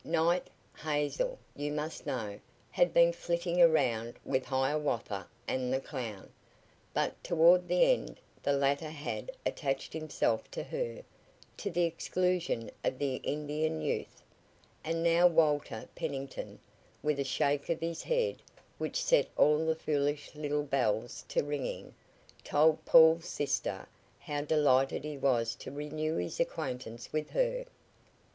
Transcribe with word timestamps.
Night 0.03 0.47
Hazel, 0.79 1.37
you 1.55 1.71
must 1.71 2.07
know 2.07 2.39
had 2.71 2.91
been 2.91 3.13
flitting 3.13 3.61
around 3.61 4.15
with 4.25 4.45
Hiawatha 4.45 5.27
and 5.47 5.71
the 5.71 5.79
clown, 5.79 6.31
but 6.91 7.23
toward 7.23 7.67
the 7.67 7.85
end 7.93 8.19
the 8.41 8.53
latter 8.53 8.89
had 8.89 9.29
attached 9.45 9.93
himself 9.93 10.49
to 10.49 10.63
her, 10.63 11.03
to 11.57 11.69
the 11.69 11.83
exclusion 11.83 12.71
of 12.83 12.97
the 12.97 13.17
Indian 13.17 13.79
youth, 13.79 14.23
and 14.83 15.03
now 15.03 15.27
Walter 15.27 15.87
Pennington, 15.93 16.57
with 17.03 17.19
a 17.19 17.23
shake 17.23 17.69
of 17.69 17.79
his 17.79 18.01
head 18.01 18.41
which 18.79 18.99
set 19.03 19.27
all 19.37 19.63
the 19.63 19.75
foolish 19.75 20.33
little 20.33 20.63
bells 20.63 21.23
to 21.27 21.43
ringing, 21.43 21.93
told 22.43 22.83
Paul's 22.85 23.27
sister 23.27 23.87
how 24.17 24.41
delighted 24.41 25.03
he 25.03 25.19
was 25.19 25.53
to 25.57 25.69
renew 25.69 26.15
his 26.15 26.39
acquaintance 26.39 27.13
with 27.13 27.29
her. 27.29 27.65